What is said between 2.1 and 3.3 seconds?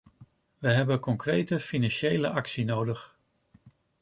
actie nodig.